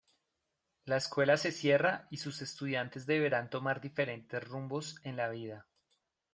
[0.85, 5.67] La escuela se cierra, y sus estudiantes deberán tomar diferentes rumbos en la vida.